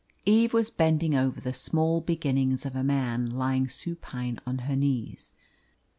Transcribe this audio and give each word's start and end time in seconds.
Eve 0.25 0.51
was 0.51 0.71
bending 0.71 1.13
over 1.13 1.39
the 1.39 1.53
small 1.53 2.01
beginnings 2.01 2.65
of 2.65 2.75
a 2.75 2.83
man 2.83 3.27
lying 3.29 3.67
supine 3.67 4.39
on 4.47 4.57
her 4.65 4.75
knees. 4.75 5.35